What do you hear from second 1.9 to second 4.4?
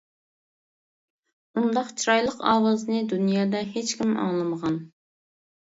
چىرايلىق ئاۋازنى دۇنيادا ھېچكىم